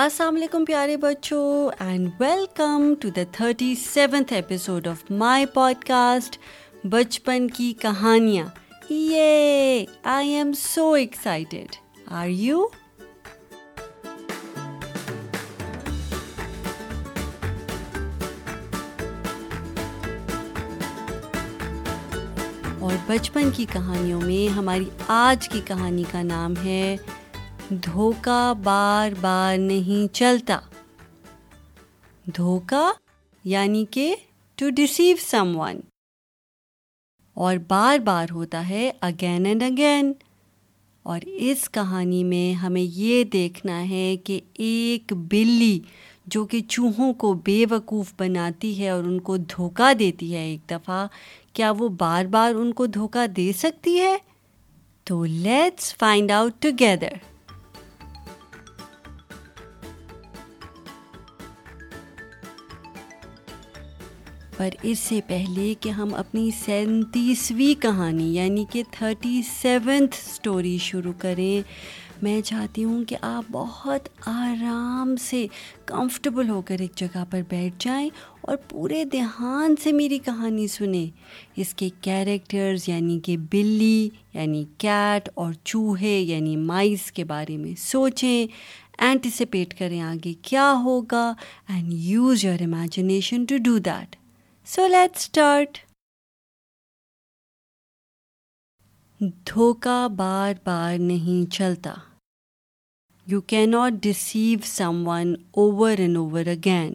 السلام 0.00 0.36
علیکم 0.36 0.64
پیارے 0.64 0.96
بچوں 0.96 1.46
and 1.84 2.08
welcome 2.20 2.82
to 3.00 3.08
the 3.16 3.20
thirty 3.32 3.74
seventh 3.82 4.32
episode 4.32 4.86
of 4.88 5.02
my 5.22 5.46
podcast 5.86 6.38
بچپن 6.90 7.48
کی 7.56 7.72
کہانیاں 7.80 8.46
یہ 8.92 9.84
I 10.14 10.30
am 10.34 10.52
so 10.58 10.90
excited 11.00 11.76
are 12.20 12.28
you 12.28 12.66
اور 22.80 22.96
بچپن 23.06 23.50
کی 23.56 23.66
کہانیوں 23.72 24.20
میں 24.24 24.46
ہماری 24.58 24.88
آج 25.22 25.48
کی 25.48 25.60
کہانی 25.66 26.04
کا 26.12 26.22
نام 26.32 26.54
ہے 26.64 26.96
دھوکا 27.72 28.52
بار 28.64 29.10
بار 29.20 29.56
نہیں 29.58 30.12
چلتا 30.14 30.58
دھوکا 32.36 32.90
یعنی 33.50 33.84
کہ 33.90 34.14
ٹو 34.58 34.70
ڈیسیو 34.76 35.16
سم 35.26 35.54
ون 35.58 35.80
اور 37.44 37.56
بار 37.68 37.98
بار 38.04 38.30
ہوتا 38.34 38.68
ہے 38.68 38.90
اگین 39.10 39.46
اینڈ 39.46 39.62
اگین 39.66 40.12
اور 41.10 41.20
اس 41.50 41.68
کہانی 41.72 42.24
میں 42.32 42.52
ہمیں 42.62 42.80
یہ 42.82 43.22
دیکھنا 43.32 43.80
ہے 43.90 44.14
کہ 44.24 44.40
ایک 44.64 45.12
بلی 45.30 45.78
جو 46.34 46.44
کہ 46.46 46.60
چوہوں 46.68 47.12
کو 47.22 47.32
بے 47.46 47.64
وقوف 47.70 48.12
بناتی 48.18 48.78
ہے 48.82 48.88
اور 48.90 49.04
ان 49.04 49.18
کو 49.28 49.36
دھوکا 49.56 49.92
دیتی 49.98 50.34
ہے 50.34 50.40
ایک 50.48 50.68
دفعہ 50.70 51.06
کیا 51.54 51.72
وہ 51.78 51.88
بار 51.98 52.24
بار 52.36 52.54
ان 52.54 52.72
کو 52.74 52.86
دھوکا 53.00 53.26
دے 53.36 53.50
سکتی 53.64 53.98
ہے 54.00 54.16
تو 55.06 55.24
لیٹس 55.24 55.94
فائنڈ 55.98 56.30
آؤٹ 56.32 56.62
ٹوگیدر 56.62 57.12
پر 64.60 64.70
اس 64.88 64.98
سے 64.98 65.18
پہلے 65.26 65.62
کہ 65.80 65.88
ہم 65.98 66.12
اپنی 66.14 66.50
سینتیسویں 66.64 67.80
کہانی 67.82 68.24
یعنی 68.34 68.64
کہ 68.72 68.82
تھرٹی 68.92 69.40
سیونتھ 69.50 70.16
اسٹوری 70.16 70.76
شروع 70.86 71.12
کریں 71.18 71.60
میں 72.22 72.40
چاہتی 72.48 72.84
ہوں 72.84 73.04
کہ 73.08 73.16
آپ 73.24 73.44
بہت 73.52 74.08
آرام 74.28 75.14
سے 75.28 75.44
کمفرٹیبل 75.92 76.48
ہو 76.50 76.60
کر 76.68 76.80
ایک 76.80 76.96
جگہ 77.00 77.24
پر 77.30 77.40
بیٹھ 77.50 77.74
جائیں 77.84 78.08
اور 78.48 78.56
پورے 78.70 79.04
دھیان 79.12 79.76
سے 79.82 79.92
میری 80.02 80.18
کہانی 80.24 80.66
سنیں 80.76 81.06
اس 81.60 81.74
کے 81.74 81.88
کیریکٹرز 82.02 82.88
یعنی 82.88 83.18
کہ 83.24 83.36
بلی 83.52 84.08
یعنی 84.34 84.64
کیٹ 84.78 85.28
اور 85.34 85.52
چوہے 85.64 86.18
یعنی 86.18 86.56
مائز 86.72 87.10
کے 87.12 87.24
بارے 87.34 87.56
میں 87.64 87.74
سوچیں 87.88 88.46
اینٹیسپیٹ 89.06 89.78
کریں 89.78 90.00
آگے 90.12 90.32
کیا 90.50 90.72
ہوگا 90.84 91.28
and 91.74 91.92
use 91.92 92.44
your 92.44 92.62
imagination 92.72 93.44
to 93.48 93.56
do 93.64 93.78
that 93.92 94.19
so 94.70 94.86
let 94.86 95.16
start 95.16 95.78
دھوکہ 99.48 99.96
بار 100.16 100.52
بار 100.66 100.98
نہیں 101.06 101.50
چلتا 101.52 101.94
you 103.30 103.40
can't 103.52 104.02
deceive 104.02 104.58
someone 105.06 105.34
over 105.62 105.98
and 106.04 106.16
over 106.18 106.46
again 106.52 106.92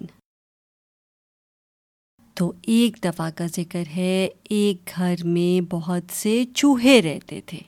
تو 2.38 2.52
ایک 2.76 3.04
دفعہ 3.04 3.30
کا 3.38 3.46
ذکر 3.56 3.84
ہے 3.96 4.16
ایک 4.60 4.90
گھر 4.96 5.26
میں 5.34 5.60
بہت 5.74 6.14
سے 6.22 6.44
چوہے 6.54 7.00
رہتے 7.10 7.42
تھے 7.48 7.60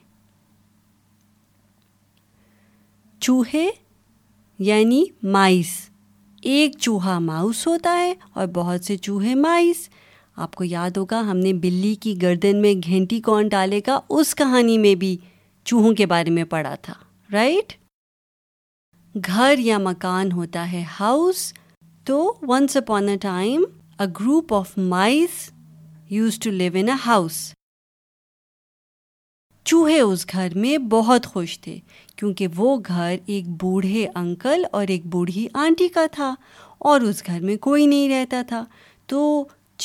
چوہے 3.26 3.68
یعنی 4.70 5.04
مائس 5.38 5.76
ایک 6.50 6.76
چوہا 6.80 7.18
ماؤس 7.18 7.66
ہوتا 7.66 7.96
ہے 7.98 8.12
اور 8.32 8.46
بہت 8.54 8.84
سے 8.84 8.96
چوہے 8.96 9.34
مائس 9.34 9.88
آپ 10.36 10.54
کو 10.54 10.64
یاد 10.64 10.96
ہوگا 10.96 11.20
ہم 11.30 11.36
نے 11.36 11.52
بلی 11.62 11.94
کی 12.00 12.14
گردن 12.22 12.60
میں 12.62 12.72
گھنٹی 12.88 13.20
کون 13.28 13.48
ڈالے 13.48 13.80
گا 13.86 13.98
اس 14.18 14.34
کہانی 14.36 14.76
میں 14.78 14.94
بھی 14.98 15.16
چوہوں 15.64 15.94
کے 15.94 16.06
بارے 16.12 16.30
میں 16.30 16.44
پڑھا 16.50 16.74
تھا 16.82 16.94
رائٹ 17.32 17.72
گھر 19.26 19.58
یا 19.58 19.78
مکان 19.82 20.32
ہوتا 20.32 20.70
ہے 20.72 20.82
ہاؤس 21.00 21.52
تو 22.06 22.22
once 22.48 22.76
upon 22.76 23.08
a 23.08 23.16
time 23.22 23.64
a 23.98 24.06
group 24.20 24.54
of 24.54 24.76
mice 24.94 25.48
use 26.10 26.38
to 26.44 26.50
live 26.50 26.72
in 26.80 26.88
a 26.88 26.94
house 27.06 27.40
چوہے 29.68 29.98
اس 30.00 30.24
گھر 30.32 30.54
میں 30.62 30.76
بہت 30.92 31.26
خوش 31.32 31.58
تھے 31.60 31.76
کیونکہ 32.16 32.46
وہ 32.56 32.76
گھر 32.88 33.16
ایک 33.32 33.48
بوڑھے 33.62 34.06
انکل 34.16 34.62
اور 34.78 34.88
ایک 34.94 35.04
بوڑھی 35.14 35.46
آنٹی 35.64 35.88
کا 35.94 36.04
تھا 36.12 36.32
اور 36.90 37.00
اس 37.08 37.22
گھر 37.26 37.40
میں 37.48 37.56
کوئی 37.66 37.86
نہیں 37.86 38.08
رہتا 38.10 38.40
تھا 38.48 38.62
تو 39.12 39.20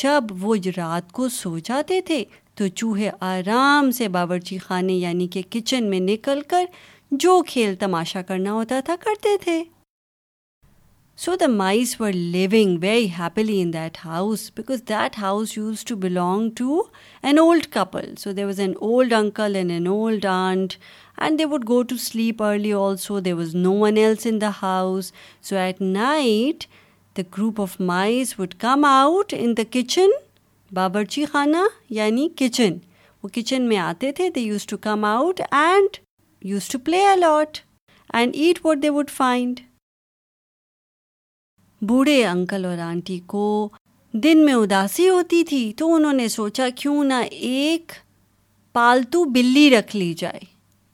جب 0.03 0.31
وہ 0.43 0.55
رات 0.77 1.11
کو 1.19 1.27
سو 1.41 1.57
جاتے 1.71 1.99
تھے 2.07 2.23
تو 2.57 2.67
چوہے 2.75 3.09
آرام 3.33 3.91
سے 3.97 4.07
باورچی 4.15 4.57
خانے 4.67 4.93
یعنی 5.03 5.27
کہ 5.33 5.41
کچن 5.53 5.89
میں 5.89 5.99
نکل 5.99 6.41
کر 6.47 6.65
جو 7.25 7.41
کھیل 7.47 7.75
تماشا 7.79 8.21
کرنا 8.27 8.53
ہوتا 8.53 8.79
تھا 8.85 8.95
کرتے 9.03 9.35
تھے 9.43 9.61
so 11.21 11.33
the 11.39 11.47
mice 11.47 11.95
for 11.97 12.11
living 12.15 12.77
very 12.81 13.07
happily 13.17 13.59
in 13.61 13.71
that 13.73 13.97
house 14.05 14.49
because 14.55 14.79
that 14.89 15.17
house 15.21 15.55
use 15.57 15.83
to 15.85 15.95
belong 16.05 16.49
to 16.57 16.81
an 17.23 17.39
old 17.39 17.65
couple 17.73 18.05
so 18.19 18.31
there 18.37 18.45
was 18.45 18.59
an 18.59 18.71
old 18.81 19.11
uncle 19.13 19.55
and 19.55 19.71
an 19.71 19.87
old 19.87 20.25
aunt 20.29 20.73
and 21.17 21.39
they 21.39 21.45
would 21.51 21.67
go 21.69 21.81
to 21.89 21.97
sleep 22.05 22.41
early 22.43 22.71
also 22.77 23.19
there 23.27 23.33
was 23.33 23.53
no 23.55 23.73
one 23.79 23.97
else 23.97 24.25
in 24.29 24.39
the 24.41 24.49
house 24.61 25.11
so 25.49 25.55
at 25.63 25.81
night 25.81 26.63
the 27.17 27.21
group 27.37 27.61
of 27.61 27.75
mice 27.93 28.33
would 28.39 28.53
come 28.61 28.85
out 28.91 29.33
in 29.39 29.53
the 29.57 29.63
kitchen 29.73 30.09
باورچی 30.75 31.25
خانہ 31.31 31.63
یعنی 31.99 32.27
kitchen 32.39 32.77
وہ 33.23 33.29
kitchen 33.35 33.67
میں 33.69 33.77
آتے 33.77 34.11
تھے 34.21 34.29
they 34.35 34.41
use 34.41 34.65
to 34.65 34.77
come 34.87 35.05
out 35.15 35.41
and 35.51 35.97
use 36.53 36.69
to 36.69 36.79
play 36.85 37.05
a lot 37.11 37.57
and 38.13 38.35
eat 38.35 38.65
what 38.65 38.81
they 38.83 38.89
would 38.89 39.09
find 39.17 39.59
بوڑھے 41.87 42.25
uncle 42.25 42.65
اور 42.65 42.77
aunty 42.87 43.19
کو 43.31 43.43
دن 44.23 44.43
میں 44.45 44.53
اداسی 44.53 45.07
ہوتی 45.09 45.43
تھی 45.49 45.61
تو 45.77 45.93
انہوں 45.95 46.13
نے 46.13 46.27
سوچا 46.33 46.67
کیوں 46.75 47.03
نہ 47.03 47.13
ایک 47.47 47.91
پالتو 48.73 49.23
بلی 49.33 49.69
رکھ 49.77 49.95
لی 49.95 50.13
جائے 50.17 50.39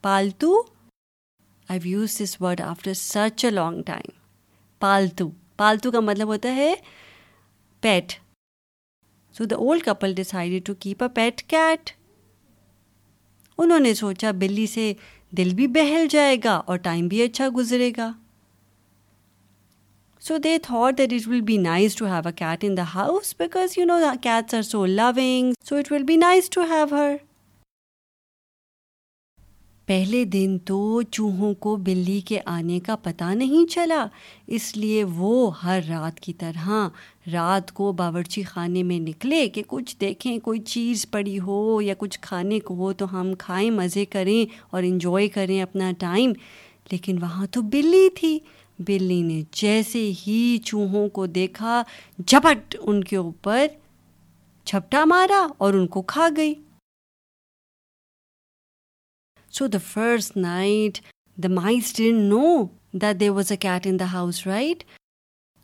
پالتو 0.02 0.60
I 1.72 1.80
use 1.90 2.16
this 2.22 2.36
word 2.42 2.60
after 2.60 2.92
such 3.00 3.44
a 3.44 3.50
long 3.50 3.82
time 3.86 4.10
پالتو 4.84 5.28
پالتو 5.56 5.90
کا 5.92 6.00
مطلب 6.08 6.28
ہوتا 6.28 6.54
ہے 6.56 6.72
pet 7.86 8.12
so 9.38 9.44
the 9.50 9.56
old 9.56 9.82
couple 9.86 10.12
decided 10.16 10.66
to 10.66 10.74
keep 10.80 11.02
a 11.02 11.08
pet 11.14 11.42
cat 11.52 11.90
انہوں 13.58 13.80
نے 13.80 13.94
سوچا 13.94 14.30
بلی 14.40 14.66
سے 14.74 14.92
دل 15.36 15.54
بھی 15.54 15.66
بہل 15.76 16.06
جائے 16.10 16.36
گا 16.44 16.56
اور 16.66 16.78
ٹائم 16.88 17.08
بھی 17.08 17.22
اچھا 17.24 17.48
گزرے 17.56 17.90
گا 17.96 18.10
so 20.26 20.36
they 20.44 20.56
thought 20.62 20.96
that 20.96 21.12
it 21.12 21.20
it 21.20 21.28
will 21.28 21.34
will 21.34 21.40
be 21.40 21.56
be 21.58 21.88
to 21.94 22.00
to 22.00 22.04
have 22.06 22.14
have 22.14 22.24
a 22.26 22.30
cat 22.36 22.64
in 22.64 22.76
the 22.76 22.82
house 22.94 23.32
because 23.38 23.76
you 23.76 23.84
know 23.86 23.98
cats 24.22 24.54
are 24.54 24.62
so 24.62 24.84
so 24.86 24.86
loving 24.86 25.52
ہر 26.70 27.14
پہلے 29.86 30.22
دن 30.32 30.56
تو 30.66 31.00
چوہوں 31.10 31.52
کو 31.60 31.74
بلی 31.84 32.18
کے 32.26 32.38
آنے 32.56 32.78
کا 32.86 32.96
پتہ 33.02 33.32
نہیں 33.34 33.70
چلا 33.70 34.04
اس 34.56 34.76
لیے 34.76 35.02
وہ 35.14 35.50
ہر 35.62 35.80
رات 35.88 36.20
کی 36.22 36.32
طرح 36.44 36.68
رات 37.32 37.72
کو 37.74 37.90
باورچی 38.02 38.42
خانے 38.52 38.82
میں 38.90 38.98
نکلے 39.08 39.46
کہ 39.54 39.62
کچھ 39.68 39.96
دیکھیں 40.00 40.38
کوئی 40.44 40.60
چیز 40.74 41.06
پڑی 41.10 41.38
ہو 41.46 41.80
یا 41.82 41.94
کچھ 41.98 42.18
کھانے 42.28 42.60
کو 42.68 42.74
ہو 42.84 42.92
تو 43.00 43.06
ہم 43.18 43.32
کھائیں 43.38 43.70
مزے 43.80 44.04
کریں 44.16 44.44
اور 44.70 44.82
انجوائے 44.82 45.28
کریں 45.38 45.60
اپنا 45.62 45.90
ٹائم 46.00 46.32
لیکن 46.90 47.18
وہاں 47.22 47.46
تو 47.52 47.62
بلی 47.72 48.08
تھی 48.16 48.38
بلی 48.86 49.20
نے 49.22 49.40
جیسے 49.60 49.98
ہی 50.26 50.58
چوہوں 50.64 51.08
کو 51.16 51.24
دیکھا 51.38 51.82
جھپٹ 52.26 52.76
ان 52.80 53.02
کے 53.04 53.16
اوپر 53.16 53.66
جھپٹا 54.66 55.04
مارا 55.10 55.46
اور 55.64 55.74
ان 55.74 55.86
کو 55.96 56.02
کھا 56.12 56.28
گئی 56.36 56.54
so 59.58 59.66
the 59.66 59.78
first 59.88 60.36
night 60.36 60.98
the 61.42 61.48
mice 61.60 61.94
didn't 61.96 62.22
know 62.28 62.56
they 63.20 63.28
was 63.28 63.50
a 63.52 63.56
cat 63.60 63.86
in 63.86 63.98
the 64.00 64.04
house 64.12 64.46
right 64.46 64.82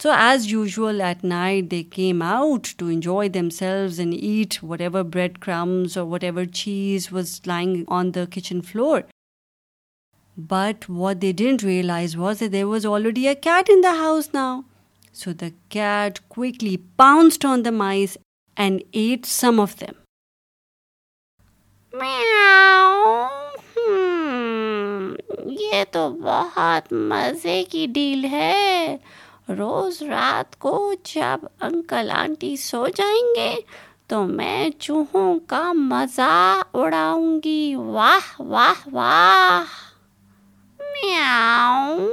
so 0.03 0.11
as 0.13 0.47
usual 0.53 1.01
at 1.05 1.25
night 1.25 1.71
they 1.71 1.83
came 1.93 2.23
out 2.23 2.69
to 2.79 2.87
enjoy 2.87 3.49
selves 3.59 4.01
and 4.01 4.15
at 4.21 4.59
what 4.63 4.69
what 4.71 4.81
ever 4.81 5.03
bread 5.13 5.39
crumbs 5.45 5.99
اور 5.99 6.19
ever 6.21 6.45
cheese 6.65 7.09
was 7.13 7.41
lying 7.47 7.85
on 7.89 8.15
the 8.15 8.25
kitchen 8.35 8.61
floor 8.73 9.01
but 10.49 10.85
what 10.99 11.21
they 11.21 11.31
didn't 11.37 11.63
realise 11.65 12.15
was 12.17 12.43
they 12.53 12.63
was 12.65 12.87
already 12.87 13.27
a 13.29 13.35
cat 13.43 13.71
in 13.75 13.83
the 13.83 13.93
house 13.99 14.29
now 14.33 14.59
so 15.21 15.33
the 15.41 15.47
cat 15.75 16.19
quickly 16.35 16.77
pounced 16.97 17.45
on 17.49 17.65
the 17.65 17.71
mice 17.73 18.17
and 18.65 18.81
eat 18.97 19.27
some 19.27 19.61
of 19.61 19.75
them 19.81 20.03
یہ 25.61 25.85
تو 25.93 26.09
بہت 26.23 26.93
مزے 27.09 27.63
کی 27.71 27.87
deal 27.95 28.25
ہے 28.33 28.97
روز 29.59 30.03
رات 30.09 30.59
کو 30.61 30.93
جب 31.15 31.47
uncle 31.71 32.11
aunty 32.17 32.55
سو 32.65 32.87
جائیں 32.97 33.25
گے 33.37 33.55
تو 34.09 34.23
میں 34.27 34.69
چوہوں 34.79 35.39
کا 35.49 35.71
مزہ 35.77 36.31
اڑاؤں 36.83 37.41
گی 37.45 37.75
واہ 37.79 38.33
واہ 38.43 38.89
واہ 38.93 39.75
Meow. 40.97 42.09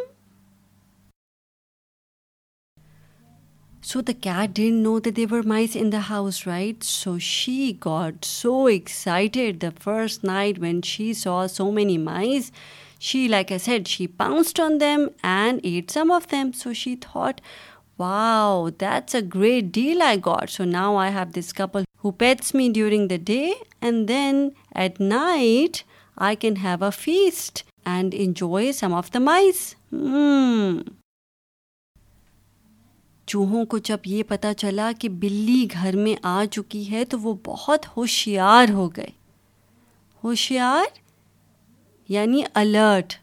So 3.81 4.01
the 4.01 4.13
cat 4.13 4.54
didn't 4.54 4.81
know 4.84 5.00
that 5.00 5.16
there 5.16 5.28
were 5.28 5.44
mice 5.44 5.75
in 5.75 5.90
the 5.90 6.06
house, 6.12 6.45
right? 6.45 6.84
So 6.84 7.18
she 7.18 7.74
got 7.74 8.25
so 8.25 8.68
excited 8.68 9.60
the 9.60 9.72
first 9.88 10.24
night 10.24 10.57
when 10.57 10.81
she 10.81 11.13
saw 11.13 11.36
so 11.48 11.72
many 11.72 11.98
mice. 11.98 12.51
She, 12.98 13.28
like 13.28 13.51
I 13.51 13.57
said, 13.57 13.88
she 13.88 14.07
pounced 14.07 14.60
on 14.68 14.78
them 14.80 15.10
and 15.36 15.62
ate 15.63 15.92
some 15.92 16.10
of 16.10 16.28
them. 16.36 16.54
So 16.54 16.74
she 16.74 16.95
thought, 16.95 17.42
wow, 17.98 18.72
that's 18.78 19.13
a 19.13 19.22
great 19.22 19.72
deal 19.72 20.01
I 20.01 20.16
got. 20.16 20.50
So 20.50 20.66
now 20.66 20.95
I 20.95 21.10
have 21.10 21.34
this 21.34 21.54
couple 21.54 21.86
who 21.98 22.12
pets 22.12 22.54
me 22.54 22.69
during 22.69 23.10
the 23.10 23.18
day, 23.18 23.56
and 23.80 24.07
then 24.10 24.54
at 24.74 25.00
night 25.13 25.81
I 26.25 26.36
can 26.39 26.57
have 26.63 26.81
a 26.83 26.89
feast 27.00 27.63
and 27.94 28.15
enjoy 28.18 28.71
some 28.71 28.94
of 28.94 29.13
the 29.13 29.19
mice 29.19 29.57
چوہوں 33.30 33.63
کو 33.69 33.77
جب 33.88 34.00
یہ 34.06 34.24
پتا 34.27 34.54
چلا 34.62 34.92
کہ 35.00 35.10
بلی 35.19 35.65
گھر 35.74 35.95
میں 35.98 36.15
آ 36.31 36.44
چکی 36.51 36.89
ہے 36.92 37.04
تو 37.10 37.19
وہ 37.19 37.33
بہت 37.45 37.86
ہوشیار 37.95 38.71
ہو 38.74 38.88
گئے 38.95 39.07
ہوشیار 40.24 41.00
یعنی 42.12 42.42
alert 42.62 43.13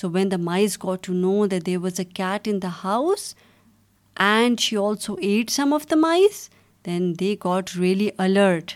so 0.00 0.10
when 0.10 0.30
the 0.30 0.36
mice 0.50 0.78
got 0.82 1.02
to 1.06 1.12
know 1.12 1.46
there 1.46 1.76
was 1.82 2.00
a 2.00 2.04
cat 2.14 2.48
in 2.48 2.62
the 2.62 2.68
house 2.84 3.34
and 4.30 4.60
she 4.60 4.76
also 4.84 5.14
ate 5.28 5.50
some 5.50 5.74
of 5.74 5.90
the 5.90 5.96
mice 6.06 6.48
then 6.86 7.12
they 7.20 7.34
got 7.44 7.70
really 7.78 8.08
alert 8.18 8.72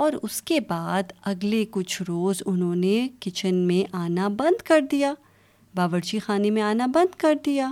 اور 0.00 0.12
اس 0.22 0.40
کے 0.42 0.58
بعد 0.68 1.12
اگلے 1.30 1.64
کچھ 1.70 2.00
روز 2.08 2.42
انہوں 2.46 2.74
نے 2.74 3.06
کچن 3.24 3.54
میں 3.66 3.82
آنا 3.96 4.28
بند 4.38 4.62
کر 4.66 4.80
دیا 4.90 5.12
باورچی 5.74 6.18
خانے 6.18 6.50
میں 6.50 6.62
آنا 6.62 6.86
بند 6.94 7.14
کر 7.20 7.34
دیا 7.46 7.70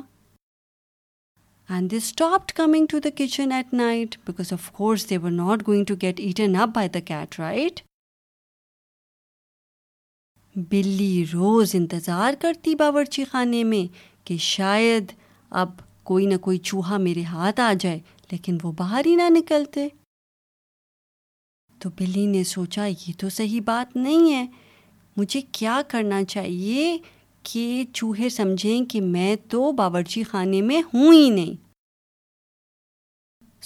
and 1.72 1.90
they 1.90 1.96
stop 1.96 2.52
coming 2.56 2.87
to 2.90 2.99
the 3.05 3.08
kitchen 3.17 3.52
at 3.52 3.72
night 3.75 4.17
because 4.26 4.52
of 4.52 4.70
course 4.76 5.08
they 5.11 5.19
were 5.22 5.31
not 5.31 5.67
going 5.67 5.84
to 5.88 5.94
get 6.02 6.20
eaten 6.20 6.56
up 6.62 6.69
by 6.75 6.88
the 6.94 7.00
cat 7.06 7.38
right 7.40 7.81
بلی 10.70 11.25
روز 11.32 11.75
انتظار 11.75 12.34
کرتی 12.43 12.75
باورچی 12.75 13.25
خانے 13.31 13.62
میں 13.64 13.87
کہ 14.26 14.37
شاید 14.40 15.12
اب 15.62 15.70
کوئی 16.11 16.26
نہ 16.26 16.37
کوئی 16.43 16.58
چوہا 16.58 16.96
میرے 17.06 17.22
ہاتھ 17.25 17.61
آ 17.61 17.72
جائے 17.81 17.99
لیکن 18.31 18.58
وہ 18.62 18.72
باہر 18.78 19.06
ہی 19.06 19.14
نہ 19.17 19.28
نکلتے 19.38 19.88
تو 21.82 21.88
بلی 21.99 22.25
نے 22.27 22.43
سوچا 22.44 22.87
یہ 22.87 23.12
تو 23.19 23.29
صحیح 23.37 23.61
بات 23.65 23.97
نہیں 23.97 24.32
ہے 24.32 24.44
مجھے 25.17 25.41
کیا 25.59 25.81
کرنا 25.88 26.23
چاہیے 26.35 26.97
کہ 27.50 27.65
چوہے 27.93 28.29
سمجھیں 28.29 28.85
کہ 28.91 29.00
میں 29.00 29.35
تو 29.50 29.71
باورچی 29.81 30.23
خانے 30.31 30.61
میں 30.69 30.81
ہوں 30.93 31.12
ہی 31.12 31.29
نہیں 31.35 31.55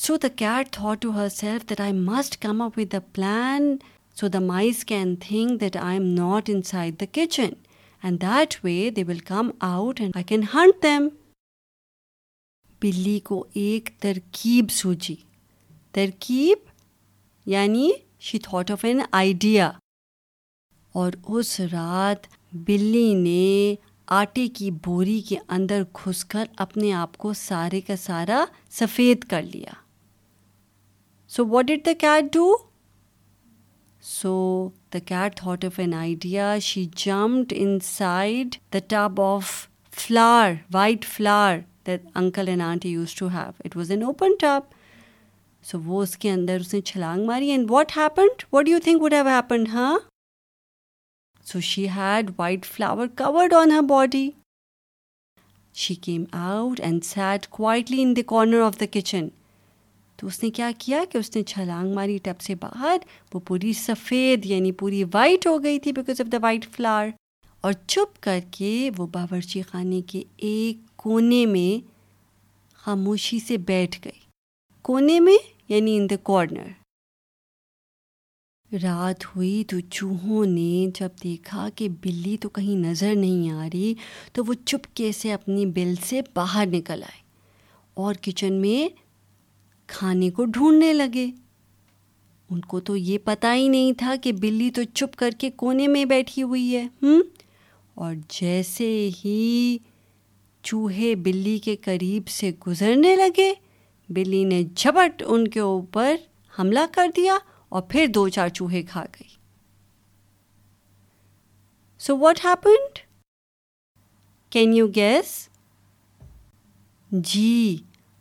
سو 0.05 0.16
دا 0.22 0.61
ود 0.84 2.34
تھا 2.40 2.99
plan 3.14 3.75
so 4.20 4.28
the 4.34 4.38
mice 4.46 4.84
can 4.84 5.14
think 5.28 5.61
that 5.61 5.76
I 5.81 5.99
am 5.99 6.06
not 6.19 6.50
inside 6.70 7.00
the 7.00 7.05
kitchen 7.19 7.52
and 8.02 8.20
that 8.22 8.56
way 8.64 8.78
they 8.96 9.05
will 9.08 9.19
come 9.32 9.50
out 9.75 10.00
and 10.00 10.16
I 10.16 10.25
can 10.28 10.43
hunt 10.55 10.82
them 10.82 11.08
بلی 12.82 13.19
کو 13.25 13.44
ایک 13.64 13.88
ترکیب 14.00 14.70
سوچی 14.70 15.14
ترکیب 15.94 16.72
یعنی 17.52 17.91
she 18.25 18.38
thought 18.43 18.70
of 18.70 18.85
an 18.85 19.00
idea 19.12 19.70
اور 21.00 21.12
اس 21.29 21.58
رات 21.73 22.26
بلی 22.67 23.12
نے 23.14 23.75
آٹے 24.19 24.46
کی 24.55 24.70
بوری 24.85 25.20
کے 25.29 25.37
اندر 25.56 25.82
گھس 26.05 26.25
کر 26.35 26.44
اپنے 26.64 26.93
آپ 26.93 27.17
کو 27.19 27.32
سارے 27.37 27.81
کا 27.87 27.96
سارا 28.02 28.44
سفید 28.81 29.25
کر 29.31 29.43
لیا 29.43 29.73
so 31.37 31.46
what 31.46 31.67
did 31.69 31.85
the 31.87 31.93
cat 32.00 32.32
do 32.32 32.50
so 34.08 34.35
the 34.94 34.99
cat 35.06 35.37
thought 35.38 35.64
of 35.64 35.79
an 35.81 35.94
idea 35.94 36.56
she 36.62 36.85
jumped 37.05 37.52
inside 37.85 38.56
the 38.75 38.79
top 38.88 39.20
of 39.20 39.50
flour 40.05 40.52
white 40.75 41.05
flour 41.17 41.58
that 41.87 42.05
uncle 42.14 42.49
and 42.49 42.62
aunty 42.62 42.88
use 42.90 43.14
to 43.14 43.29
have 43.35 43.50
it 43.64 43.76
was 43.76 43.90
an 43.90 44.02
open 44.02 44.35
top 44.40 44.73
so 45.70 45.78
وہ 45.84 46.02
اس 46.02 46.16
کے 46.22 46.31
اندر 46.31 46.61
اس 46.61 46.72
نے 46.75 46.81
چھلانگ 46.88 47.26
ماری 47.26 47.50
and 47.50 47.70
what 47.70 47.96
happened 47.96 48.43
what 48.52 48.69
you 48.69 48.78
think 48.84 49.02
would 49.02 49.12
have 49.14 49.26
happened 49.28 49.69
ہاں 49.72 49.99
so 51.50 51.61
she 51.69 51.87
had 51.94 52.31
white 52.38 52.66
flour 52.72 53.06
covered 53.19 53.52
on 53.55 53.70
her 53.72 53.81
body 53.88 54.28
she 55.84 55.94
came 56.06 56.25
out 56.40 56.81
and 56.84 57.05
sat 57.05 57.46
quietly 57.50 58.02
in 58.02 58.14
the 58.16 58.22
corner 58.31 58.61
of 58.64 58.78
the 58.81 58.84
kitchen 58.99 59.28
تو 60.16 60.26
اس 60.26 60.34
اس 60.34 60.43
نے 60.43 60.46
نے 60.46 60.50
کیا 60.56 60.70
کیا 60.78 61.02
کہ 61.12 61.43
چھلانگ 61.43 61.94
ماری 61.94 62.19
سے 62.46 62.55
باہر 62.61 62.96
وہ 63.34 63.40
پوری 63.46 63.72
سفید 63.78 64.44
یعنی 64.46 64.72
پوری 64.82 65.02
وائٹ 65.14 65.46
ہو 65.46 65.62
گئی 65.64 65.78
تھی 65.87 65.93
because 65.93 66.20
of 66.20 66.31
the 66.32 66.38
white 66.43 66.66
flour 66.76 67.08
اور 67.66 67.72
چپ 67.87 68.22
کر 68.22 68.38
کے 68.58 68.70
وہ 68.99 69.06
باورچی 69.12 69.62
خانے 69.70 70.00
کے 70.11 70.22
ایک 70.52 70.87
کونے 71.02 71.44
میں 71.56 71.78
خاموشی 72.84 73.38
سے 73.46 73.56
بیٹھ 73.72 73.99
گئی 74.06 74.19
کونے 74.87 75.19
میں 75.20 75.37
یعنی 75.69 75.96
ان 75.99 76.06
دا 76.11 76.16
کارنر 76.25 78.76
رات 78.82 79.25
ہوئی 79.37 79.56
تو 79.69 79.76
چوہوں 79.90 80.44
نے 80.46 80.87
جب 80.99 81.11
دیکھا 81.22 81.69
کہ 81.76 81.88
بلی 82.02 82.37
تو 82.40 82.49
کہیں 82.56 82.75
نظر 82.78 83.14
نہیں 83.14 83.50
آ 83.61 83.69
رہی 83.72 83.94
تو 84.34 84.44
وہ 84.46 84.55
چپ 84.66 84.82
سے 85.20 85.32
اپنی 85.32 85.66
بل 85.76 85.94
سے 86.08 86.16
باہر 86.34 86.66
نکل 86.72 87.02
آئے 87.08 87.20
اور 88.05 88.14
کچن 88.22 88.52
میں 88.61 88.81
کھانے 89.93 90.28
کو 90.37 90.43
ڈھونڈنے 90.44 90.93
لگے 90.93 91.26
ان 92.50 92.61
کو 92.69 92.76
تو 92.88 92.93
یہ 92.96 93.19
پتا 93.25 93.55
ہی 93.55 93.66
نہیں 93.69 93.93
تھا 93.99 94.14
کہ 94.22 94.32
بلی 94.40 94.70
تو 94.75 94.82
چپ 94.94 95.16
کر 95.19 95.31
کے 95.38 95.49
کونے 95.62 95.87
میں 95.88 96.05
بیٹھی 96.14 96.43
ہوئی 96.43 96.75
ہے 96.76 96.84
ہم 97.02 97.22
اور 98.05 98.14
جیسے 98.40 98.84
ہی 99.25 99.76
چوہے 100.66 101.14
بلی 101.25 101.58
کے 101.64 101.75
قریب 101.84 102.25
سے 102.31 102.50
گزرنے 102.66 103.16
لگے 103.16 103.52
بلی 104.12 104.44
نے 104.44 104.62
جھپٹ 104.76 105.23
ان 105.26 105.46
کے 105.49 105.61
اوپر 105.61 106.16
حملہ 106.58 106.80
کر 106.94 107.08
دیا 107.16 107.37
اور 107.75 107.82
پھر 107.88 108.06
دو 108.14 108.28
چار 108.28 108.49
چوہے 108.49 108.82
کھا 108.90 109.04
گئی 109.18 109.28
so 112.06 112.16
what 112.18 112.40
happened 112.44 112.99
can 114.52 114.70
you 114.75 114.87
guess 114.94 115.34
G 117.12 117.76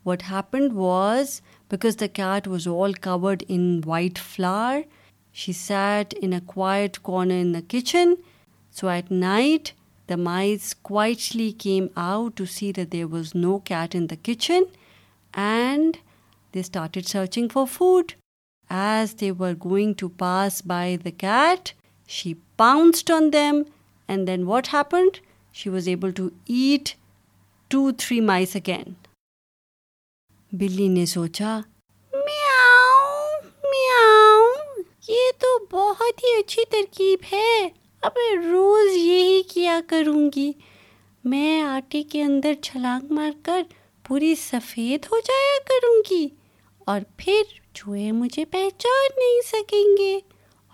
what 0.05 0.23
happened 0.29 0.73
was 0.73 1.39
because 1.71 1.97
the 1.99 2.07
cat 2.13 2.47
was 2.47 2.67
all 2.81 2.93
covered 3.03 3.43
in 3.47 3.79
white 3.85 4.17
flour 4.33 4.79
she 5.41 5.51
sat 5.57 6.15
in 6.21 6.33
a 6.33 6.39
quiet 6.45 6.97
corner 7.03 7.39
in 7.41 7.53
the 7.53 7.59
kitchen 7.71 8.13
so 8.79 8.87
at 8.89 9.11
night 9.11 9.69
the 10.09 10.15
mice 10.17 10.73
came 10.89 11.65
in 13.95 14.09
the 14.09 14.15
kitchen 14.25 14.63
بلی 15.35 16.67
نے 30.87 31.05
سوچا 31.05 31.59
یہ 35.07 35.29
تو 35.39 35.57
بہت 35.71 36.21
ہی 36.23 36.37
اچھی 36.39 36.63
ترکیب 36.71 37.19
ہے 37.31 37.67
اب 38.07 38.17
روز 38.51 38.95
یہی 38.95 39.41
کیا 39.53 39.79
کروں 39.87 40.29
گی 40.35 40.51
میں 41.31 41.61
آٹے 41.63 42.01
کے 42.11 42.21
اندر 42.23 42.53
چھلانگ 42.61 43.13
مار 43.15 43.31
کر 43.45 43.61
پوری 44.07 44.33
سفید 44.35 45.05
ہو 45.11 45.17
جایا 45.25 45.57
کروں 45.67 46.01
گی 46.09 46.27
اور 46.91 47.01
پھر 47.17 47.41
پھر 47.51 47.61
چوہے 47.75 48.11
مجھے 48.11 48.43
پہچان 48.45 49.07
نہیں 49.17 49.39
سکیں 49.45 49.95
گے 49.97 50.15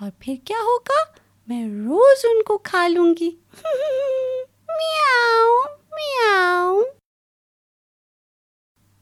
اور 0.04 0.10
کیا 0.22 0.58
ہوگا 0.68 1.04
میں 1.48 1.64
روز 1.68 2.24
ان 2.26 2.32
ان 2.36 2.42
کو 2.48 2.58
کھا 2.70 2.88
لوں 2.88 3.14
گی 3.20 3.30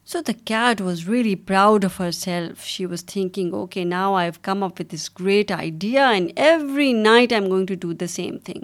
so 0.06 0.20
the 0.20 0.32
the 0.32 0.32
the 0.32 0.34
cat 0.46 0.82
was 0.82 1.00
was 1.00 1.10
really 1.10 1.36
proud 1.52 1.86
of 1.86 2.00
herself 2.12 2.68
self 2.72 2.98
she 2.98 3.06
thinking 3.14 3.54
okay 3.54 3.84
now 3.84 4.14
I 4.16 4.28
I 4.30 4.30
I 4.30 4.30
I 4.30 4.30
have 4.36 4.42
come 4.42 4.64
up 4.64 4.82
this 4.94 5.10
great 5.20 5.52
idea 5.58 6.10
and 6.10 6.32
every 6.40 6.92
night 7.02 7.34
am 7.34 7.48
going 7.52 7.66
to 7.82 7.92
do 8.00 8.08
same 8.16 8.38
thing 8.46 8.64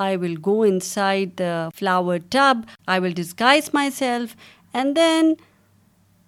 will 0.00 0.16
will 0.24 0.34
go 0.46 0.62
side 0.92 1.40
flour 1.78 2.18
tub 2.30 2.92
my 3.74 3.90
and 4.78 4.96
then 4.96 5.32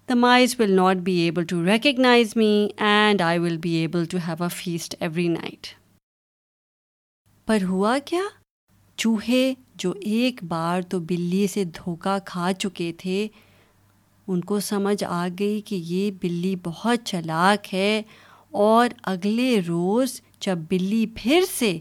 the 0.09 0.15
mice 0.15 0.55
will 0.59 0.71
not 0.77 0.97
be 1.05 1.13
able 1.19 1.45
to 1.49 1.65
recognise 1.65 2.33
me 2.37 2.47
and 2.87 3.21
I 3.23 3.39
will 3.39 3.57
be 3.63 3.71
able 3.75 4.05
to 4.11 4.19
have 4.27 4.43
a 4.43 4.49
feast 4.55 4.95
every 5.01 5.27
night 5.29 5.67
پر 7.47 7.63
ہوا 7.69 7.97
کیا 8.05 8.23
چوہے 8.97 9.53
جو 9.83 9.93
ایک 10.17 10.43
بار 10.49 10.83
تو 10.91 11.01
بلی 11.09 11.47
سے 11.53 11.65
دھوکہ 11.77 12.17
کھا 12.27 12.51
چکے 12.59 12.93
تھے 12.99 13.27
ان 14.29 14.41
کو 14.51 14.61
سمجھ 14.69 15.03
آ 15.05 15.27
گئی 15.39 15.61
کہ 15.67 15.77
یہ 15.85 16.11
بلی 16.21 16.55
بہت 16.65 17.05
چلاک 17.07 17.75
ہے 17.75 18.01
اور 18.67 18.89
اگلے 19.15 19.59
روز 19.69 20.21
جب 20.47 20.59
بلی 20.69 21.05
پھر 21.15 21.45
سے 21.59 21.77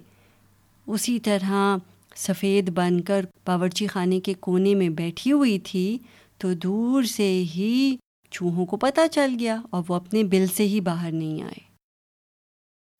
اسی 0.87 1.19
طرح 1.27 1.77
سفید 2.25 2.69
بن 2.77 2.99
کر 3.07 3.25
باورچی 3.47 3.87
خانے 3.87 4.19
کے 4.25 4.33
کونے 4.39 4.73
میں 4.75 4.89
بیٹھی 4.99 5.31
ہوئی 5.31 5.57
تھی 5.63 5.97
تو 6.41 6.53
دور 6.63 7.03
سے 7.17 7.29
ہی 7.55 7.95
چوہوں 8.31 8.65
کو 8.65 8.77
پتہ 8.77 9.07
چل 9.11 9.35
گیا 9.39 9.59
اور 9.71 9.83
وہ 9.87 9.95
اپنے 9.95 10.23
بل 10.31 10.45
سے 10.55 10.65
ہی 10.67 10.79
باہر 10.87 11.11
نہیں 11.11 11.41
آئے 11.43 11.61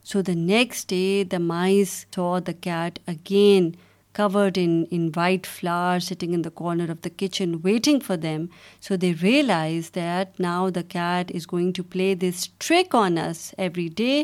so 0.09 0.21
the 0.27 0.31
next 0.35 0.89
day 0.89 1.23
the 1.31 1.37
mice 1.41 1.89
so 2.15 2.37
the 2.47 2.51
cat 2.61 2.99
again 3.09 3.71
covered 4.17 4.57
in 4.61 4.83
in 4.91 5.09
white 5.15 5.45
flour 5.47 5.99
sitting 6.07 6.33
in 6.33 6.43
the 6.43 6.49
corner 6.55 6.89
of 6.91 7.03
the 7.05 7.09
kitchen 7.17 7.53
waiting 7.63 7.99
for 8.07 8.17
them 8.25 8.45
so 8.87 8.95
they 9.01 9.11
realize 9.21 9.89
that 9.95 10.39
now 10.41 10.69
the 10.75 10.81
cat 10.89 11.31
is 11.35 11.47
going 11.51 11.71
to 11.77 11.83
play 11.91 12.13
this 12.21 12.49
trick 12.67 12.95
on 12.99 13.17
us 13.17 13.49
every 13.57 13.87
day 13.97 14.23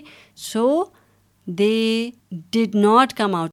so 0.51 0.67
they 1.59 1.73
did 2.51 2.75
not 2.83 3.13
come 3.17 3.35
out 3.35 3.51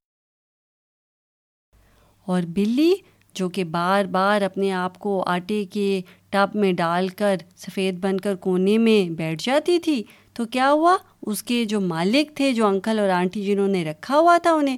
اور 2.30 2.42
بلی 2.54 2.92
جو 3.38 3.48
کہ 3.56 3.64
بار 3.76 4.04
بار 4.16 4.42
اپنے 4.42 4.70
آپ 4.72 4.98
کو 4.98 5.22
آٹے 5.30 5.64
کے 5.72 6.00
tub 6.30 6.56
میں 6.60 6.72
ڈال 6.82 7.08
کر 7.18 7.36
سفید 7.66 7.98
بن 8.04 8.18
کر 8.24 8.34
کونے 8.46 8.76
میں 8.86 8.98
بیٹھ 9.16 9.42
جاتی 9.44 9.78
تھی 9.86 10.02
تو 10.36 10.44
کیا 10.54 10.70
ہوا 10.70 10.96
اس 11.32 11.42
کے 11.42 11.64
جو 11.68 11.80
مالک 11.80 12.34
تھے 12.36 12.52
جو 12.52 12.66
انکل 12.66 12.98
اور 13.00 13.08
آنٹی 13.20 13.42
جنہوں 13.44 13.68
نے 13.68 13.84
رکھا 13.84 14.18
ہوا 14.18 14.36
تھا 14.42 14.52
انہیں 14.54 14.76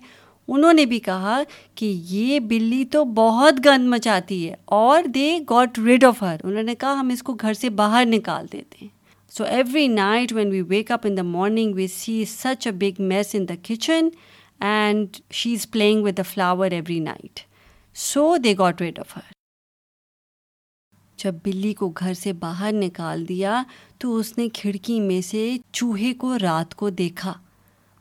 انہوں 0.57 0.73
نے 0.73 0.85
بھی 0.93 0.99
کہا 1.09 1.37
کہ 1.79 1.93
یہ 2.09 2.39
بلی 2.51 2.85
تو 2.93 3.05
بہت 3.23 3.65
گند 3.65 3.89
مچاتی 3.95 4.47
ہے 4.49 4.55
اور 4.77 5.05
they 5.15 5.31
got 5.51 5.79
rid 5.87 6.05
of 6.05 6.23
her 6.23 6.37
انہوں 6.45 6.63
نے 6.63 6.75
کہا 6.81 6.93
ہم 7.01 7.09
اس 7.13 7.23
کو 7.23 7.33
گھر 7.41 7.55
سے 7.65 7.71
باہر 7.81 8.05
نکال 8.07 8.47
دیتے 8.53 8.77
ہیں 8.83 8.89
so 9.37 9.45
every 9.45 9.87
night 9.89 10.33
when 10.33 10.51
we 10.53 10.61
wake 10.69 10.91
up 10.91 11.07
in 11.09 11.17
the 11.17 11.23
morning 11.37 11.75
we 11.77 11.87
see 11.97 12.25
such 12.29 12.67
a 12.67 12.73
big 12.85 13.03
mess 13.09 13.35
in 13.39 13.49
the 13.49 13.55
kitchen 13.69 14.09
and 14.71 15.17
she 15.41 15.53
is 15.55 15.71
playing 15.73 16.03
with 16.05 16.19
a 16.19 16.23
flower 16.33 16.71
every 16.71 16.99
night 17.11 17.47
so 18.01 18.25
they 18.43 18.53
got 18.59 18.81
wet 18.81 18.99
her 19.15 19.21
جب 21.23 21.35
بلی 21.45 21.73
کو 21.79 21.89
گھر 22.01 22.13
سے 22.15 22.33
باہر 22.43 22.73
نکال 22.73 23.25
دیا 23.29 23.63
تو 24.01 24.15
اس 24.17 24.33
نے 24.39 24.47
کھڑکی 24.55 24.99
میں 25.07 25.21
سے 25.29 25.41
چوہے 25.73 26.13
کو 26.19 26.33
رات 26.43 26.75
کو 26.83 26.91
دیکھا 27.01 27.33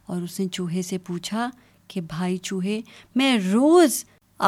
اور 0.07 0.21
اس 0.21 0.39
نے 0.39 0.47
چوہے 0.51 0.81
سے 0.89 0.97
پوچھا 1.07 1.49
کہ 1.87 2.01
بھائی 2.09 2.37
چوہے 2.37 2.79
میں 3.15 3.35
روز 3.51 4.03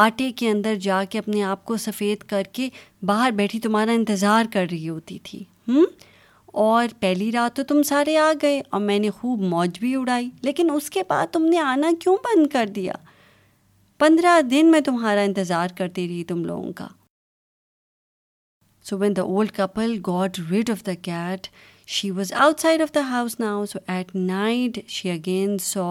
آٹے 0.05 0.31
کے 0.39 0.49
اندر 0.49 0.75
جا 0.81 1.03
کے 1.09 1.19
اپنے 1.19 1.43
آپ 1.43 1.65
کو 1.65 1.77
سفید 1.87 2.23
کر 2.29 2.43
کے 2.53 2.69
باہر 3.07 3.31
بیٹھی 3.41 3.59
تمہارا 3.59 3.91
انتظار 4.01 4.51
کر 4.53 4.67
رہی 4.71 4.87
ہوتی 4.89 5.17
تھی 5.23 5.43
ہوں 5.67 5.85
اور 6.67 6.99
پہلی 6.99 7.31
رات 7.31 7.55
تو 7.57 7.63
تم 7.73 7.81
سارے 7.93 8.17
آ 8.17 8.31
گئے 8.41 8.61
اور 8.69 8.81
میں 8.81 8.99
نے 8.99 9.09
خوب 9.21 9.41
موج 9.55 9.79
بھی 9.79 9.95
اڑائی 9.95 10.29
لیکن 10.43 10.71
اس 10.75 10.89
کے 10.89 11.03
بعد 11.09 11.33
تم 11.33 11.45
نے 11.49 11.59
آنا 11.59 11.91
کیوں 12.01 12.15
بند 12.27 12.47
کر 12.53 12.67
دیا 12.75 12.93
پندرہ 13.99 14.41
دن 14.51 14.69
میں 14.71 14.79
تمہارا 14.81 15.21
انتظار 15.29 15.69
کرتی 15.77 16.07
رہی 16.07 16.23
تم 16.27 16.43
لوگوں 16.45 16.71
کا 16.73 16.87
so 18.89 18.97
when 18.97 19.15
the 19.15 19.21
old 19.21 19.51
couple 19.55 19.97
got 20.07 20.37
rid 20.51 20.69
of 20.71 20.85
the 20.85 20.93
cat 21.07 21.47
she 21.95 22.11
was 22.19 22.31
outside 22.61 22.81
of 22.81 22.93
the 22.95 23.01
house 23.09 23.39
now 23.39 23.65
so 23.71 23.79
at 23.93 24.15
night 24.15 24.79
she 24.97 25.09
again 25.11 25.57
saw 25.63 25.87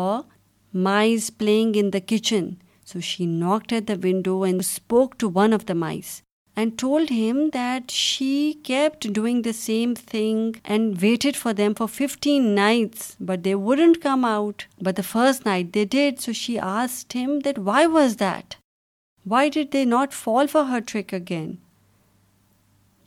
mice 0.89 1.31
playing 1.39 1.75
in 1.81 1.93
the 1.93 1.99
kitchen 2.15 2.49
so 2.93 3.01
she 3.11 3.27
knocked 3.39 3.73
at 3.73 3.89
the 3.89 3.95
window 4.07 4.41
and 4.45 4.61
spoke 4.65 5.15
to 5.21 5.31
one 5.35 5.55
of 5.55 5.69
the 5.69 5.75
mice 5.85 6.21
and 6.59 6.73
told 6.81 7.11
him 7.13 7.39
that 7.55 7.91
she 7.93 8.53
kept 8.65 9.07
doing 9.15 9.43
the 9.43 9.51
same 9.55 9.93
thing 10.11 10.53
and 10.75 10.97
waited 11.01 11.37
for 11.37 11.53
them 11.59 11.73
for 11.79 11.87
fifteen 11.97 12.45
nights 12.55 13.15
but 13.27 13.45
they 13.45 13.53
wouldn't 13.67 13.99
come 14.03 14.25
out 14.25 14.63
but 14.85 14.97
the 14.97 15.03
first 15.11 15.47
night 15.47 15.67
they 15.75 15.85
did 15.91 16.19
so 16.21 16.33
she 16.41 16.59
asked 16.71 17.15
that 17.45 17.59
why 17.69 19.51
did 19.55 19.73
they 19.73 19.85
not 19.85 20.13
fall 20.23 20.47
for 20.53 20.65
her 20.71 20.81
trick 20.87 21.15
again 21.15 21.51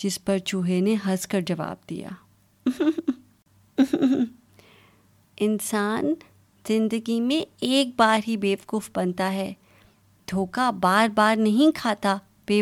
جس 0.04 0.24
پر 0.26 0.38
چوہے 0.46 0.80
نے 0.88 0.96
ہنس 1.08 1.28
کر 1.34 1.42
جواب 1.48 1.90
دیا 1.90 2.10
انسان 5.50 6.14
زندگی 6.68 7.20
میں 7.22 7.42
ایک 7.72 7.94
بار 8.00 8.20
ہی 8.28 8.38
بیوقوف 8.48 8.90
بنتا 8.96 9.32
ہے 9.34 9.54
دھوکہ 10.32 10.72
بار 10.82 11.08
بار 11.16 11.36
نہیں 11.38 11.76
کھاتا 11.80 12.18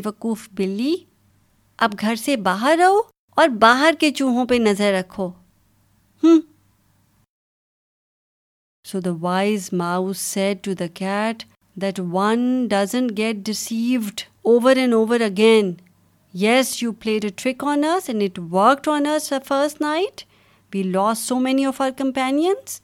وقوف 0.05 0.47
بلی 0.57 0.95
اب 1.85 1.91
گھر 2.01 2.15
سے 2.23 2.35
باہر 2.47 2.75
رہو 2.79 3.01
اور 3.41 3.47
باہر 3.59 3.93
کے 3.99 4.11
چوہوں 4.19 4.45
پہ 4.45 4.55
نظر 4.69 4.93
رکھو 4.93 5.27
ہوں 6.23 6.39
so 8.87 8.99
the 9.05 9.11
wise 9.21 9.69
mouse 9.79 10.17
said 10.33 10.63
to 10.63 10.73
the 10.79 10.85
cat 10.93 11.43
that 11.81 11.99
one 12.11 12.41
doesn't 12.69 13.17
get 13.17 13.47
received 13.47 14.21
over 14.51 14.75
and 14.83 14.93
over 14.93 15.19
again 15.25 15.73
yes 16.41 16.81
you 16.83 16.91
played 17.01 17.25
a 17.25 17.29
trick 17.43 17.63
on 17.67 17.85
once 17.91 18.09
and 18.09 18.23
it 18.23 18.39
worked 18.51 18.87
on 18.93 19.05
us 19.07 19.33
first 19.47 19.81
night 19.81 20.21
we 20.73 20.83
lost 20.83 21.19
so 21.27 21.39
many 21.39 21.65
of 21.65 21.81
our 21.81 21.89
companions 21.97 22.79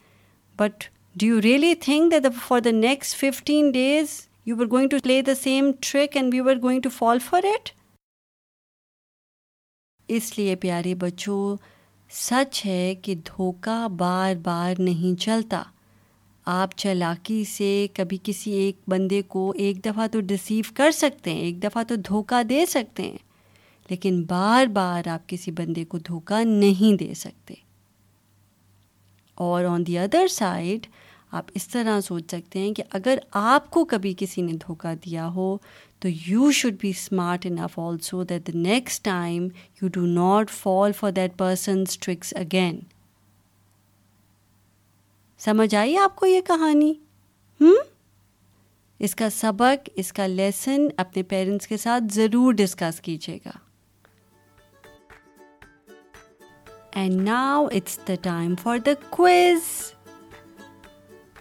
but 0.60 0.84
do 1.20 1.26
you 1.26 1.42
really 1.42 1.74
think 1.82 2.12
that 2.12 2.32
for 2.48 2.60
the 2.66 2.72
next 2.72 3.16
fifteen 3.20 3.72
days 3.72 4.20
you 4.48 4.56
going 4.72 4.90
to 4.90 4.98
play 5.04 5.22
the 5.28 5.34
same 5.36 5.70
trick 5.82 6.16
and 6.18 6.34
you 6.34 6.44
were 6.46 6.56
going 6.62 6.82
to 6.82 6.90
fall 6.96 7.20
for 7.26 7.44
it 7.52 7.70
اس 10.18 10.38
لیے 10.38 10.56
پیارے 10.66 10.94
بچوں 11.04 11.56
سچ 12.16 12.62
ہے 12.66 12.94
کہ 13.04 13.16
دھوکا 13.28 13.78
بار 14.00 14.36
بار 14.44 14.82
نہیں 14.82 15.20
چلتا 15.22 15.62
آپ 16.58 16.76
چلاکی 16.78 17.44
سے 17.52 17.72
کبھی 17.94 18.18
کسی 18.24 18.52
ایک 18.56 18.82
بندے 18.90 19.22
کو 19.28 19.50
ایک 19.66 19.84
دفعہ 19.86 20.08
تو 20.14 20.20
ڈسیو 20.34 20.72
کر 20.78 20.92
سکتے 21.00 21.34
ہیں 21.34 21.42
ایک 21.46 21.64
دفعہ 21.64 21.84
تو 21.90 21.96
دھوکا 22.10 22.42
دے 22.50 22.66
سکتے 22.76 23.04
ہیں 23.10 23.18
لیکن 23.90 24.22
بار 24.30 24.66
بار 24.74 25.08
آپ 25.14 25.28
کسی 25.30 25.52
بندے 25.62 25.86
کو 25.94 25.98
دھوکا 26.08 26.44
نہیں 26.48 26.98
دے 27.00 27.14
سکتے 27.26 27.54
اور 29.48 29.66
آن 29.72 29.88
دی 29.88 29.98
ادر 30.00 30.28
سائڈ 30.38 30.88
آپ 31.36 31.50
اس 31.56 31.68
طرح 31.68 32.00
سوچ 32.02 32.30
سکتے 32.32 32.60
ہیں 32.60 32.74
کہ 32.74 32.84
اگر 32.98 33.18
آپ 33.54 33.70
کو 33.72 33.84
کبھی 33.94 34.14
کسی 34.18 34.42
نے 34.42 34.52
دھوکہ 34.66 34.94
دیا 35.06 35.28
ہو 35.36 35.48
تو 36.02 36.08
you 36.28 36.52
should 36.60 36.74
be 36.82 36.90
smart 36.96 37.48
also 37.78 38.24
that 38.30 38.48
the 38.48 38.58
next 38.58 39.04
time 39.06 39.48
you 39.82 39.88
do 39.94 40.06
not 40.06 40.50
fall 40.60 40.92
for 41.00 41.12
that 41.16 41.38
person 41.40 41.84
tricks 42.02 42.34
again 42.40 42.80
سمجھ 45.46 45.74
آئی 45.76 45.98
آپ 46.04 46.16
کو 46.20 46.26
یہ 46.26 46.42
کہانی 46.48 46.94
ہوں 47.62 47.76
اس 49.06 49.16
کا 49.16 49.30
سبق 49.36 49.90
اس 50.04 50.12
کا 50.14 50.28
لیسن 50.28 50.88
اپنے 51.04 51.24
پیرنٹس 51.34 51.68
کے 51.68 51.78
ساتھ 51.78 52.14
ضرور 52.14 52.54
ڈسکس 52.64 53.02
کیجیے 53.10 53.38
گا 53.46 53.52
and 57.02 57.22
now 57.28 57.66
it's 57.76 58.00
the 58.08 58.14
time 58.22 58.56
for 58.64 58.78
the 58.86 58.92
quiz 59.10 59.64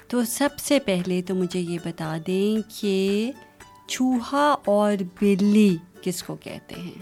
تو 0.09 0.23
سب 0.29 0.59
سے 0.61 0.79
پہلے 0.85 1.21
تو 1.27 1.35
مجھے 1.35 1.61
یہ 1.61 1.79
بتا 1.85 2.17
دیں 2.27 2.57
کہ 2.81 3.31
چوہا 3.89 4.45
اور 4.75 5.03
بلی 5.21 5.77
کس 6.03 6.23
کو 6.23 6.37
کہتے 6.43 6.75
ہیں 6.81 7.01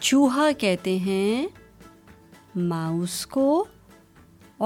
چوہا 0.00 0.48
کہتے 0.58 0.96
ہیں 1.06 1.46
ماؤس 2.56 3.24
کو 3.34 3.44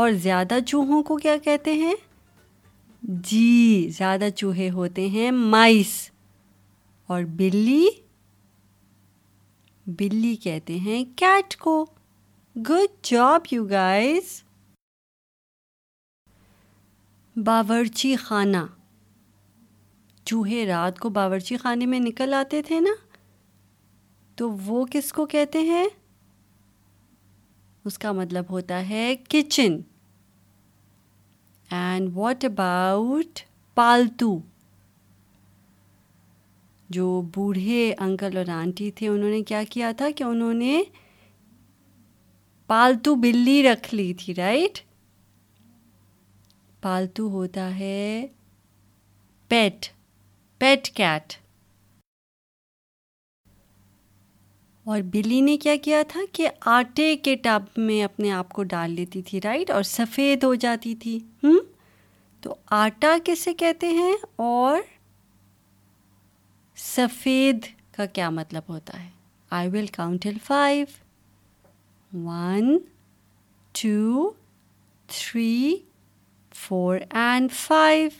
اور 0.02 0.10
زیادہ 0.22 0.58
چوہوں 0.66 1.02
کو 1.08 1.16
کیا 1.22 1.36
کہتے 1.44 1.72
ہیں 1.84 1.94
جی 3.30 3.88
زیادہ 3.96 4.28
چوہے 4.36 4.68
ہوتے 4.74 5.06
ہیں 5.08 5.30
مائس 5.30 5.88
اور 7.14 7.22
بلی 7.38 7.84
بلی 9.98 10.34
کہتے 10.42 10.78
ہیں 10.84 11.02
کیٹ 11.18 11.56
کو 11.58 11.84
گڈ 12.68 12.88
جاب 13.04 13.46
یو 13.50 13.62
گائیز 13.70 14.26
باورچی 17.44 18.14
خانہ 18.22 18.56
چوہے 20.24 20.64
رات 20.66 20.98
کو 21.00 21.08
باورچی 21.16 21.56
خانے 21.62 21.86
میں 21.92 21.98
نکل 22.00 22.34
آتے 22.40 22.62
تھے 22.68 22.78
نا 22.80 22.94
تو 24.36 24.50
وہ 24.66 24.84
کس 24.90 25.12
کو 25.12 25.26
کہتے 25.34 25.60
ہیں 25.72 25.84
اس 27.84 27.98
کا 28.04 28.12
مطلب 28.22 28.50
ہوتا 28.50 28.88
ہے 28.88 29.14
کچن 29.28 29.80
اینڈ 31.82 32.16
واٹ 32.16 32.44
اباؤٹ 32.44 33.40
پالتو 33.74 34.36
جو 36.98 37.20
بوڑھے 37.34 37.92
انکل 37.98 38.36
اور 38.36 38.50
آنٹی 38.60 38.90
تھے 38.96 39.08
انہوں 39.08 39.30
نے 39.30 39.42
کیا 39.48 39.62
کیا 39.70 39.92
تھا 39.96 40.10
کہ 40.16 40.24
انہوں 40.24 40.54
نے 40.54 40.82
پالتو 42.68 43.14
بلی 43.22 43.62
رکھ 43.62 43.94
لی 43.94 44.12
تھی 44.18 44.34
رائٹ 44.34 44.78
پالتو 46.82 47.22
ہوتا 47.30 47.74
ہے 47.78 48.26
پیٹ 49.48 49.86
پیٹ 50.58 50.88
کیٹ 50.96 51.32
اور 54.92 55.00
بلی 55.12 55.40
نے 55.40 55.56
کیا 55.56 55.74
کیا 55.82 56.02
تھا 56.08 56.20
کہ 56.34 56.48
آٹے 56.76 57.14
کے 57.24 57.34
ٹب 57.42 57.78
میں 57.86 58.02
اپنے 58.04 58.30
آپ 58.32 58.52
کو 58.52 58.62
ڈال 58.72 58.90
لیتی 58.94 59.22
تھی 59.26 59.40
رائٹ 59.44 59.70
اور 59.70 59.82
سفید 59.92 60.44
ہو 60.44 60.54
جاتی 60.64 60.94
تھی 61.04 61.18
ہوں 61.44 61.58
تو 62.42 62.54
آٹا 62.80 63.16
کیسے 63.24 63.54
کہتے 63.64 63.86
ہیں 64.00 64.12
اور 64.48 64.80
سفید 66.86 67.66
کا 67.96 68.06
کیا 68.12 68.30
مطلب 68.40 68.62
ہوتا 68.68 69.02
ہے 69.02 69.08
I 69.60 69.68
will 69.72 69.86
count till 69.92 70.38
five 70.46 70.84
one 72.14 72.76
two 73.80 74.28
three 75.18 75.74
four 76.66 76.96
and 77.10 77.52
five 77.66 78.18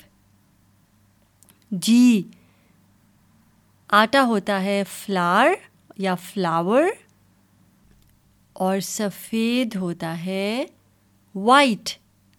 جی 1.87 2.23
آٹا 4.01 4.23
ہوتا 4.29 4.63
ہے 4.63 4.83
فلار 4.91 5.49
یا 6.03 6.15
فلاور 6.23 6.83
اور 8.65 8.81
سفید 8.87 9.77
ہوتا 9.81 10.17
ہے 10.25 10.65
white 11.35 11.89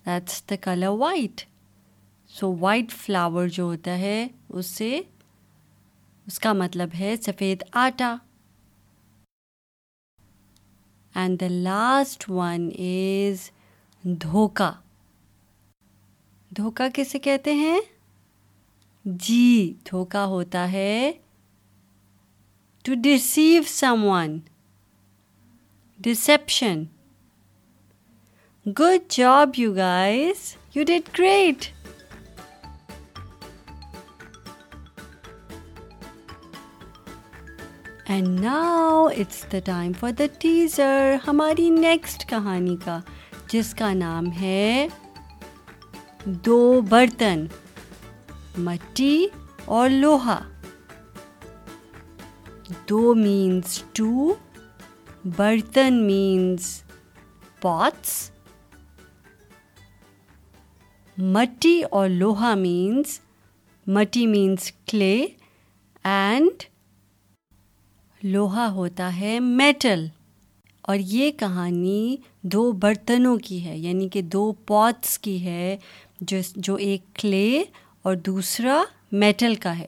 that's 0.06 0.42
the 0.50 0.56
colour 0.62 0.90
white 1.00 1.42
so 2.40 2.54
white 2.60 2.92
flour 3.02 3.48
جو 3.58 3.64
ہوتا 3.64 3.98
ہے 4.00 4.28
اس 4.50 4.66
سے 4.76 5.00
اس 6.28 6.40
کا 6.40 6.54
مطلب 6.54 6.90
ہے 7.00 7.16
سفید 7.26 7.64
آٹا 7.86 8.16
and 11.20 11.40
the 11.42 11.48
last 11.50 12.24
one 12.30 12.66
is 12.86 13.50
دھوکہ 14.22 14.72
دھوکا 16.58 16.88
کسے 16.94 17.20
کہتے 17.28 17.54
ہیں 17.56 17.80
جی 19.26 19.48
دھوکا 19.90 20.24
ہوتا 20.34 20.72
ہے 20.72 21.12
to 22.86 22.94
deceive 23.04 23.62
someone 24.08 24.38
deception 26.08 26.84
good 28.80 29.10
job 29.18 29.50
you 29.60 29.74
guys 29.76 30.56
you 30.76 30.84
did 30.88 31.10
great 31.20 31.74
and 38.14 38.40
now 38.42 39.06
it's 39.18 39.38
the 39.52 39.60
time 39.66 39.92
for 40.00 40.10
the 40.18 40.24
teaser 40.40 41.16
ہماری 41.28 41.70
نیکسٹ 41.78 42.26
کہانی 42.30 42.76
کا 42.84 42.98
جس 43.52 43.74
کا 43.80 43.92
نام 43.94 44.26
ہے 44.42 44.88
دو 46.46 46.58
برتن 46.90 47.46
مٹی 48.68 49.26
اور 49.78 49.90
لوہا 49.90 50.40
دو 52.90 53.14
مینس 53.16 53.82
ٹو 53.98 54.34
برتن 55.38 56.02
مینس 56.08 56.72
پاٹس 57.62 58.12
مٹی 61.34 61.82
اور 61.92 62.10
لوہا 62.10 62.54
مینس 62.68 63.20
مٹی 63.98 64.26
مینس 64.28 64.72
کلے 64.92 65.16
اینڈ 66.10 66.64
لوہا 68.34 68.68
ہوتا 68.74 69.10
ہے 69.20 69.40
میٹل 69.40 70.06
اور 70.90 70.96
یہ 71.08 71.32
کہانی 71.40 72.16
دو 72.54 72.72
برتنوں 72.82 73.36
کی 73.46 73.64
ہے 73.66 73.78
یعنی 73.78 74.08
کہ 74.14 74.22
دو 74.36 74.52
پوتس 74.68 75.18
کی 75.26 75.42
ہے 75.44 75.76
جو 76.68 76.76
ایک 76.88 77.04
کلے 77.22 77.64
اور 78.08 78.16
دوسرا 78.26 78.82
میٹل 79.24 79.56
کا 79.66 79.78
ہے 79.80 79.86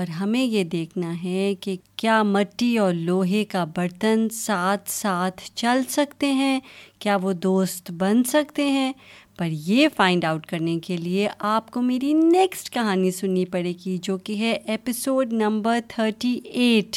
اور 0.00 0.10
ہمیں 0.20 0.42
یہ 0.42 0.64
دیکھنا 0.74 1.12
ہے 1.22 1.54
کہ 1.60 1.76
کیا 2.00 2.22
مٹی 2.22 2.76
اور 2.78 2.92
لوہے 2.94 3.44
کا 3.52 3.64
برتن 3.76 4.28
ساتھ 4.32 4.90
ساتھ 4.90 5.40
چل 5.62 5.80
سکتے 5.88 6.32
ہیں 6.40 6.58
کیا 6.98 7.16
وہ 7.22 7.32
دوست 7.46 7.90
بن 8.02 8.22
سکتے 8.36 8.68
ہیں 8.70 8.92
پر 9.38 9.50
یہ 9.66 9.88
فائنڈ 9.96 10.24
آؤٹ 10.24 10.46
کرنے 10.46 10.78
کے 10.84 10.96
لیے 10.96 11.28
آپ 11.54 11.70
کو 11.70 11.80
میری 11.82 12.12
نیکسٹ 12.14 12.70
کہانی 12.74 13.10
سننی 13.18 13.44
پڑے 13.52 13.72
گی 13.84 13.96
جو 14.02 14.16
کہ 14.24 14.34
ہے 14.38 14.52
ایپیسوڈ 14.74 15.32
نمبر 15.42 15.78
تھرٹی 15.88 16.32
ایٹ 16.60 16.96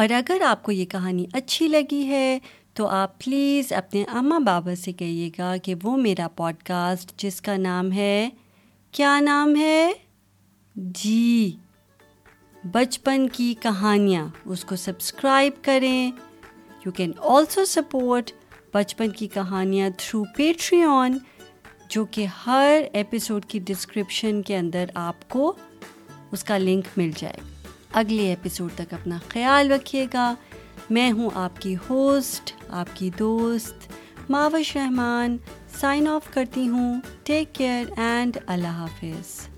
اور 0.00 0.10
اگر 0.16 0.42
آپ 0.48 0.62
کو 0.62 0.72
یہ 0.72 0.84
کہانی 0.90 1.24
اچھی 1.40 1.68
لگی 1.68 2.06
ہے 2.08 2.38
تو 2.76 2.86
آپ 3.00 3.18
پلیز 3.24 3.72
اپنے 3.76 4.04
اماں 4.18 4.40
بابا 4.40 4.74
سے 4.84 4.92
کہیے 5.02 5.30
گا 5.38 5.54
کہ 5.64 5.74
وہ 5.82 5.96
میرا 6.06 6.28
پوڈ 6.36 6.62
کاسٹ 6.66 7.12
جس 7.22 7.40
کا 7.48 7.56
نام 7.66 7.92
ہے 7.92 8.28
کیا 8.98 9.18
نام 9.24 9.54
ہے 9.58 9.90
جی 11.02 11.50
بچپن 12.72 13.28
کی 13.32 13.52
کہانیاں 13.62 14.26
اس 14.52 14.64
کو 14.68 14.76
سبسکرائب 14.86 15.62
کریں 15.64 16.10
یو 16.84 16.90
کین 16.94 17.12
آلسو 17.34 17.64
سپورٹ 17.64 18.30
بچپن 18.74 19.10
کی 19.18 19.26
کہانیاں 19.34 19.88
تھرو 19.98 20.22
پیٹری 20.36 20.82
آن 20.88 21.16
جو 21.90 22.04
کہ 22.10 22.26
ہر 22.46 22.80
ایپیسوڈ 22.92 23.44
کی 23.48 23.58
ڈسکرپشن 23.66 24.40
کے 24.46 24.56
اندر 24.56 24.90
آپ 25.04 25.28
کو 25.30 25.52
اس 26.32 26.44
کا 26.44 26.58
لنک 26.58 26.86
مل 26.96 27.10
جائے 27.18 27.40
اگلے 28.00 28.26
ایپیسوڈ 28.28 28.70
تک 28.76 28.92
اپنا 28.94 29.18
خیال 29.28 29.72
رکھیے 29.72 30.06
گا 30.14 30.32
میں 30.90 31.10
ہوں 31.12 31.30
آپ 31.42 31.60
کی 31.62 31.74
ہوسٹ 31.88 32.52
آپ 32.80 32.96
کی 32.98 33.10
دوست 33.18 33.90
معاوش 34.30 34.74
رحمان 34.76 35.36
سائن 35.80 36.08
آف 36.08 36.32
کرتی 36.34 36.68
ہوں 36.68 37.00
ٹیک 37.24 37.54
کیئر 37.54 37.84
اینڈ 37.98 38.38
اللہ 38.46 38.80
حافظ 38.84 39.49